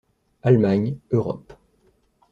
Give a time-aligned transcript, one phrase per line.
[0.41, 1.53] Allemagne, Europe.